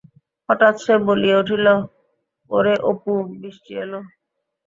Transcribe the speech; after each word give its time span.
হঠাৎ 0.49 0.75
সে 0.83 0.93
বলিয়া 1.07 1.37
উঠিল-ওরে 1.41 2.73
অপু-বিষ্টি 2.89 3.73
এল! 3.83 3.93